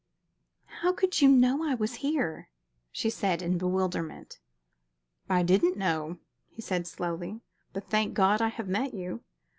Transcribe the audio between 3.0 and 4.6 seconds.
said, in bewilderment.